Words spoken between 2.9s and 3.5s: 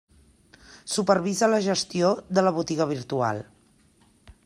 virtual.